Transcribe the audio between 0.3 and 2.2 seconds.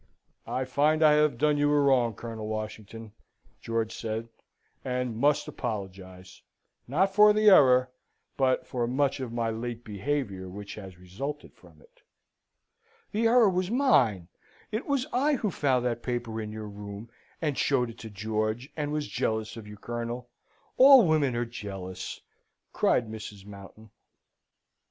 "I find I have done you a wrong,